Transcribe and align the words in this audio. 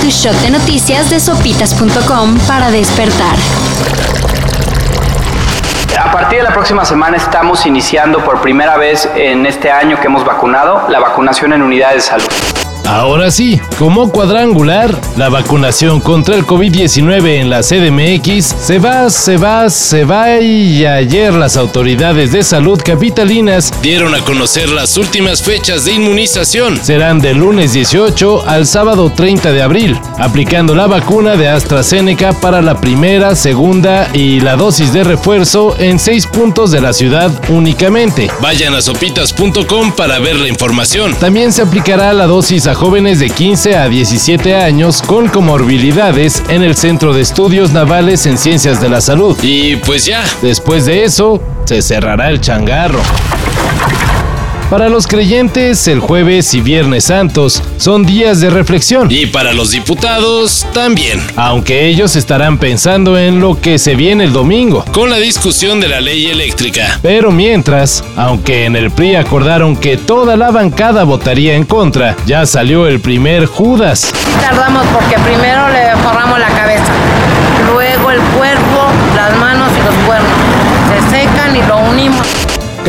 Tu 0.00 0.08
shot 0.08 0.34
de 0.40 0.50
noticias 0.50 1.10
de 1.10 1.20
sopitas.com 1.20 2.38
para 2.48 2.70
despertar. 2.70 3.36
A 6.02 6.10
partir 6.10 6.38
de 6.38 6.44
la 6.44 6.50
próxima 6.50 6.82
semana 6.86 7.18
estamos 7.18 7.66
iniciando 7.66 8.24
por 8.24 8.40
primera 8.40 8.78
vez 8.78 9.06
en 9.14 9.44
este 9.44 9.70
año 9.70 10.00
que 10.00 10.06
hemos 10.06 10.24
vacunado 10.24 10.88
la 10.88 10.98
vacunación 10.98 11.52
en 11.52 11.60
unidades 11.60 11.96
de 11.96 12.00
salud. 12.00 12.65
Ahora 12.86 13.32
sí, 13.32 13.60
como 13.80 14.12
cuadrangular, 14.12 14.96
la 15.16 15.28
vacunación 15.28 15.98
contra 15.98 16.36
el 16.36 16.46
COVID-19 16.46 17.40
en 17.40 17.50
la 17.50 17.62
CDMX 17.62 18.44
se 18.44 18.78
va, 18.78 19.10
se 19.10 19.36
va, 19.36 19.68
se 19.70 20.04
va 20.04 20.38
y 20.38 20.86
ayer 20.86 21.34
las 21.34 21.56
autoridades 21.56 22.30
de 22.30 22.44
salud 22.44 22.80
capitalinas 22.84 23.72
dieron 23.82 24.14
a 24.14 24.20
conocer 24.20 24.68
las 24.68 24.96
últimas 24.96 25.42
fechas 25.42 25.84
de 25.84 25.94
inmunización. 25.94 26.78
Serán 26.80 27.18
del 27.18 27.38
lunes 27.38 27.72
18 27.72 28.46
al 28.46 28.68
sábado 28.68 29.10
30 29.10 29.50
de 29.50 29.62
abril, 29.62 30.00
aplicando 30.18 30.76
la 30.76 30.86
vacuna 30.86 31.34
de 31.34 31.48
AstraZeneca 31.48 32.34
para 32.34 32.62
la 32.62 32.80
primera, 32.80 33.34
segunda 33.34 34.08
y 34.14 34.38
la 34.38 34.54
dosis 34.54 34.92
de 34.92 35.02
refuerzo 35.02 35.74
en 35.80 35.98
seis 35.98 36.28
puntos 36.28 36.70
de 36.70 36.80
la 36.80 36.92
ciudad 36.92 37.32
únicamente. 37.48 38.30
Vayan 38.40 38.76
a 38.76 38.80
sopitas.com 38.80 39.90
para 39.96 40.20
ver 40.20 40.36
la 40.36 40.46
información. 40.46 41.16
También 41.16 41.52
se 41.52 41.62
aplicará 41.62 42.12
la 42.12 42.26
dosis 42.26 42.68
a 42.68 42.75
jóvenes 42.76 43.18
de 43.18 43.30
15 43.30 43.74
a 43.76 43.88
17 43.88 44.54
años 44.54 45.00
con 45.00 45.28
comorbilidades 45.28 46.42
en 46.48 46.62
el 46.62 46.76
Centro 46.76 47.14
de 47.14 47.22
Estudios 47.22 47.72
Navales 47.72 48.26
en 48.26 48.36
Ciencias 48.36 48.80
de 48.80 48.90
la 48.90 49.00
Salud. 49.00 49.36
Y 49.42 49.76
pues 49.76 50.04
ya, 50.04 50.22
después 50.42 50.84
de 50.84 51.04
eso, 51.04 51.42
se 51.64 51.80
cerrará 51.80 52.28
el 52.28 52.40
changarro. 52.40 53.00
Para 54.70 54.88
los 54.88 55.06
creyentes, 55.06 55.86
el 55.86 56.00
jueves 56.00 56.52
y 56.52 56.60
viernes 56.60 57.04
santos 57.04 57.62
son 57.76 58.04
días 58.04 58.40
de 58.40 58.50
reflexión. 58.50 59.06
Y 59.12 59.26
para 59.26 59.52
los 59.52 59.70
diputados, 59.70 60.66
también. 60.74 61.22
Aunque 61.36 61.86
ellos 61.86 62.16
estarán 62.16 62.58
pensando 62.58 63.16
en 63.16 63.38
lo 63.38 63.60
que 63.60 63.78
se 63.78 63.94
viene 63.94 64.24
el 64.24 64.32
domingo, 64.32 64.84
con 64.90 65.08
la 65.08 65.18
discusión 65.18 65.80
de 65.80 65.86
la 65.86 66.00
ley 66.00 66.26
eléctrica. 66.26 66.98
Pero 67.00 67.30
mientras, 67.30 68.02
aunque 68.16 68.64
en 68.64 68.74
el 68.74 68.90
PRI 68.90 69.14
acordaron 69.14 69.76
que 69.76 69.96
toda 69.96 70.36
la 70.36 70.50
bancada 70.50 71.04
votaría 71.04 71.54
en 71.54 71.62
contra, 71.62 72.16
ya 72.26 72.44
salió 72.44 72.88
el 72.88 72.98
primer 72.98 73.46
Judas. 73.46 74.12
Tardamos 74.40 74.84
porque 74.88 75.16
primero 75.20 75.68
le 75.68 75.96
forramos 76.02 76.40
la 76.40 76.48
cabeza, 76.48 76.92
luego 77.72 78.10
el 78.10 78.20
cuerpo, 78.36 78.88
las 79.14 79.36
manos 79.38 79.70
y 79.78 79.84
los 79.84 79.94
cuernos. 80.04 80.32
Se 80.90 81.18
secan 81.18 81.54
y 81.54 81.62
lo 81.62 81.78
unimos. 81.88 82.26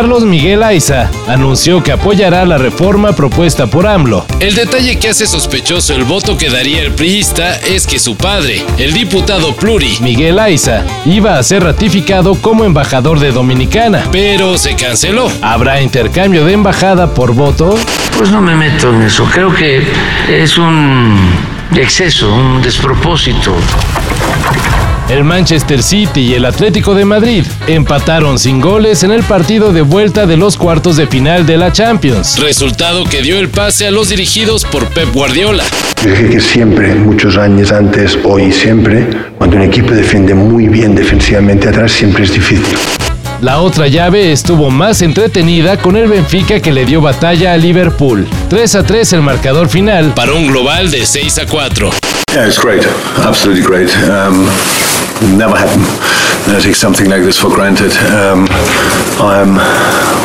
Carlos 0.00 0.24
Miguel 0.24 0.62
Aiza 0.62 1.10
anunció 1.28 1.82
que 1.82 1.92
apoyará 1.92 2.46
la 2.46 2.56
reforma 2.56 3.12
propuesta 3.12 3.66
por 3.66 3.86
AMLO. 3.86 4.24
El 4.40 4.54
detalle 4.54 4.98
que 4.98 5.10
hace 5.10 5.26
sospechoso 5.26 5.94
el 5.94 6.04
voto 6.04 6.38
que 6.38 6.48
daría 6.48 6.80
el 6.80 6.94
priista 6.94 7.56
es 7.56 7.86
que 7.86 7.98
su 7.98 8.16
padre, 8.16 8.64
el 8.78 8.94
diputado 8.94 9.54
pluri 9.54 9.98
Miguel 10.00 10.38
Aiza, 10.38 10.84
iba 11.04 11.36
a 11.36 11.42
ser 11.42 11.64
ratificado 11.64 12.34
como 12.36 12.64
embajador 12.64 13.20
de 13.20 13.30
Dominicana, 13.30 14.08
pero 14.10 14.56
se 14.56 14.74
canceló. 14.74 15.30
¿Habrá 15.42 15.82
intercambio 15.82 16.46
de 16.46 16.54
embajada 16.54 17.12
por 17.12 17.34
voto? 17.34 17.78
Pues 18.16 18.30
no 18.30 18.40
me 18.40 18.56
meto 18.56 18.94
en 18.94 19.02
eso, 19.02 19.26
creo 19.26 19.54
que 19.54 19.86
es 20.30 20.56
un 20.56 21.30
exceso, 21.74 22.34
un 22.34 22.62
despropósito. 22.62 23.54
El 25.08 25.24
Manchester 25.24 25.82
City 25.82 26.20
y 26.20 26.34
el 26.34 26.44
Atlético 26.44 26.94
de 26.94 27.04
Madrid 27.04 27.44
empataron 27.66 28.38
sin 28.38 28.60
goles 28.60 29.02
en 29.02 29.10
el 29.10 29.22
partido 29.24 29.72
de 29.72 29.82
vuelta 29.82 30.26
de 30.26 30.36
los 30.36 30.56
cuartos 30.56 30.96
de 30.96 31.06
final 31.06 31.46
de 31.46 31.56
la 31.56 31.72
Champions, 31.72 32.38
resultado 32.38 33.04
que 33.04 33.22
dio 33.22 33.38
el 33.38 33.48
pase 33.48 33.86
a 33.86 33.90
los 33.90 34.10
dirigidos 34.10 34.64
por 34.64 34.86
Pep 34.86 35.12
Guardiola. 35.12 35.64
Dije 36.04 36.30
que 36.30 36.40
siempre, 36.40 36.94
muchos 36.94 37.36
años 37.36 37.72
antes, 37.72 38.18
hoy 38.24 38.44
y 38.44 38.52
siempre, 38.52 39.06
cuando 39.36 39.56
un 39.56 39.62
equipo 39.62 39.92
defiende 39.92 40.34
muy 40.34 40.68
bien 40.68 40.94
defensivamente 40.94 41.68
atrás, 41.68 41.90
siempre 41.90 42.24
es 42.24 42.32
difícil. 42.32 42.76
La 43.40 43.60
otra 43.60 43.88
llave 43.88 44.32
estuvo 44.32 44.70
más 44.70 45.00
entretenida 45.00 45.78
con 45.78 45.96
el 45.96 46.08
Benfica 46.08 46.60
que 46.60 46.72
le 46.72 46.84
dio 46.84 47.00
batalla 47.00 47.54
a 47.54 47.56
Liverpool. 47.56 48.28
3 48.50 48.74
a 48.74 48.82
3 48.82 49.14
el 49.14 49.22
marcador 49.22 49.68
final 49.70 50.12
para 50.14 50.34
un 50.34 50.48
global 50.48 50.90
de 50.90 51.06
6 51.06 51.38
a 51.38 51.46
4. 51.46 51.90
Yeah, 52.34 52.46
it's 52.46 52.58
great. 52.58 52.86
Absolutely 53.24 53.62
great. 53.62 53.90
Um, 54.06 54.46
never 55.36 55.56
happened. 55.56 55.86
I 56.48 56.58
take 56.60 56.74
something 56.74 57.08
like 57.08 57.22
this 57.22 57.38
for 57.38 57.50
granted. 57.50 57.92
Um, 58.10 58.48
I'm 59.20 59.58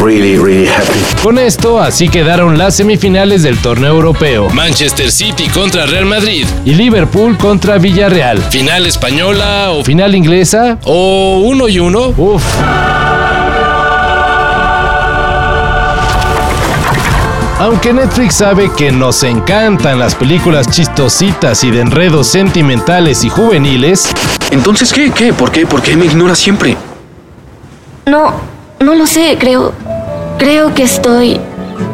really, 0.03 0.37
really 0.37 0.65
happy. 0.65 0.99
Con 1.21 1.37
esto, 1.37 1.79
así 1.81 2.07
quedaron 2.09 2.57
las 2.57 2.75
semifinales 2.75 3.43
del 3.43 3.57
torneo 3.57 3.93
europeo. 3.93 4.49
Manchester 4.49 5.11
City 5.11 5.47
contra 5.49 5.85
Real 5.85 6.05
Madrid 6.05 6.45
y 6.65 6.73
Liverpool 6.73 7.37
contra 7.37 7.77
Villarreal. 7.77 8.41
¿Final 8.49 8.85
española 8.85 9.71
o 9.71 9.83
final 9.83 10.15
inglesa? 10.15 10.77
¿O 10.85 11.41
uno 11.43 11.67
y 11.67 11.79
uno? 11.79 12.13
Uf. 12.17 12.43
Aunque 17.65 17.91
Netflix 17.91 18.35
sabe 18.35 18.69
que 18.77 18.91
nos 18.91 19.23
encantan 19.23 19.97
las 19.97 20.13
películas 20.13 20.69
chistositas 20.69 21.63
y 21.63 21.71
de 21.71 21.81
enredos 21.81 22.27
sentimentales 22.27 23.23
y 23.23 23.29
juveniles, 23.29 24.07
Entonces, 24.51 24.93
¿qué? 24.93 25.09
¿Qué? 25.09 25.33
¿Por 25.33 25.51
qué? 25.51 25.65
¿Por 25.65 25.81
qué 25.81 25.97
me 25.97 26.05
ignora 26.05 26.35
siempre? 26.35 26.77
No, 28.05 28.35
no 28.81 28.93
lo 28.93 29.07
sé, 29.07 29.37
creo. 29.39 29.73
Creo 30.37 30.75
que 30.75 30.83
estoy 30.83 31.41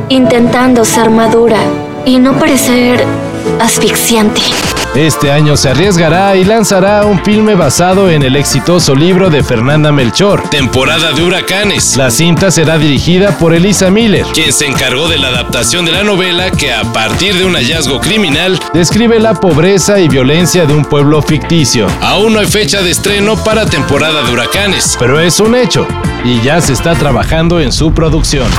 intentando 0.09 0.83
ser 0.83 1.09
madura 1.09 1.59
y 2.03 2.19
no 2.19 2.33
parecer 2.33 3.05
asfixiante. 3.61 4.41
Este 4.95 5.31
año 5.31 5.55
se 5.55 5.69
arriesgará 5.69 6.35
y 6.35 6.43
lanzará 6.43 7.05
un 7.05 7.23
filme 7.23 7.55
basado 7.55 8.09
en 8.09 8.23
el 8.23 8.35
exitoso 8.35 8.93
libro 8.93 9.29
de 9.29 9.41
Fernanda 9.41 9.91
Melchor, 9.91 10.49
Temporada 10.49 11.13
de 11.13 11.23
Huracanes. 11.23 11.95
La 11.95 12.11
cinta 12.11 12.51
será 12.51 12.77
dirigida 12.77 13.37
por 13.37 13.53
Elisa 13.53 13.89
Miller, 13.89 14.25
quien 14.33 14.51
se 14.51 14.65
encargó 14.65 15.07
de 15.07 15.17
la 15.17 15.29
adaptación 15.29 15.85
de 15.85 15.93
la 15.93 16.03
novela 16.03 16.51
que 16.51 16.73
a 16.73 16.83
partir 16.91 17.35
de 17.35 17.45
un 17.45 17.55
hallazgo 17.55 18.01
criminal 18.01 18.59
describe 18.73 19.19
la 19.19 19.33
pobreza 19.33 19.99
y 19.99 20.09
violencia 20.09 20.65
de 20.65 20.73
un 20.73 20.83
pueblo 20.83 21.21
ficticio. 21.21 21.87
Aún 22.01 22.33
no 22.33 22.39
hay 22.39 22.47
fecha 22.47 22.81
de 22.81 22.91
estreno 22.91 23.37
para 23.37 23.65
Temporada 23.65 24.23
de 24.23 24.31
Huracanes, 24.31 24.97
pero 24.99 25.21
es 25.21 25.39
un 25.39 25.55
hecho 25.55 25.87
y 26.25 26.41
ya 26.41 26.59
se 26.59 26.73
está 26.73 26.95
trabajando 26.95 27.61
en 27.61 27.71
su 27.71 27.93
producción. 27.93 28.49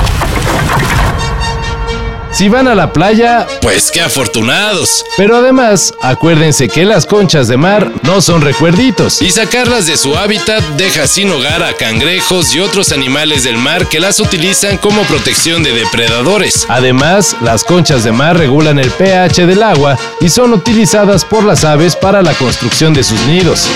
Si 2.33 2.49
van 2.49 2.67
a 2.67 2.73
la 2.73 2.91
playa, 2.91 3.45
pues 3.61 3.91
qué 3.91 4.01
afortunados. 4.01 5.05
Pero 5.17 5.37
además, 5.37 5.93
acuérdense 6.01 6.67
que 6.67 6.83
las 6.83 7.05
conchas 7.05 7.47
de 7.47 7.57
mar 7.57 7.91
no 8.01 8.21
son 8.23 8.41
recuerditos. 8.41 9.21
Y 9.21 9.29
sacarlas 9.29 9.85
de 9.85 9.97
su 9.97 10.17
hábitat 10.17 10.63
deja 10.75 11.05
sin 11.05 11.29
hogar 11.29 11.61
a 11.61 11.73
cangrejos 11.73 12.55
y 12.55 12.59
otros 12.59 12.91
animales 12.91 13.43
del 13.43 13.57
mar 13.57 13.87
que 13.87 13.99
las 13.99 14.19
utilizan 14.19 14.79
como 14.79 15.03
protección 15.03 15.61
de 15.61 15.73
depredadores. 15.73 16.65
Además, 16.69 17.35
las 17.41 17.63
conchas 17.63 18.03
de 18.03 18.11
mar 18.11 18.35
regulan 18.35 18.79
el 18.79 18.89
pH 18.89 19.45
del 19.45 19.61
agua 19.61 19.95
y 20.19 20.29
son 20.29 20.53
utilizadas 20.53 21.25
por 21.25 21.43
las 21.43 21.63
aves 21.63 21.95
para 21.95 22.23
la 22.23 22.33
construcción 22.33 22.95
de 22.95 23.03
sus 23.03 23.21
nidos. 23.27 23.69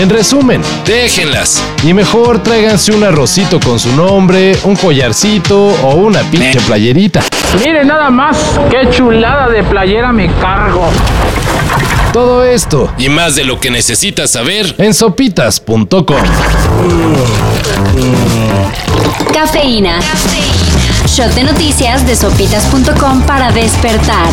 En 0.00 0.08
resumen, 0.08 0.62
déjenlas. 0.86 1.62
Y 1.82 1.92
mejor 1.92 2.42
tráiganse 2.42 2.90
un 2.90 3.04
arrocito 3.04 3.60
con 3.60 3.78
su 3.78 3.94
nombre, 3.94 4.56
un 4.64 4.74
collarcito 4.74 5.58
o 5.62 5.94
una 5.96 6.22
pinche 6.22 6.58
playerita. 6.62 7.22
Mire 7.62 7.84
nada 7.84 8.08
más, 8.08 8.38
qué 8.70 8.88
chulada 8.88 9.50
de 9.50 9.62
playera 9.62 10.10
me 10.10 10.32
cargo. 10.40 10.88
Todo 12.14 12.44
esto 12.44 12.90
y 12.96 13.10
más 13.10 13.34
de 13.36 13.44
lo 13.44 13.60
que 13.60 13.70
necesitas 13.70 14.30
saber 14.30 14.74
en 14.78 14.94
sopitas.com. 14.94 16.16
Cafeína. 19.34 20.00
Shot 21.08 21.34
de 21.34 21.44
noticias 21.44 22.06
de 22.06 22.16
sopitas.com 22.16 23.20
para 23.26 23.52
despertar. 23.52 24.28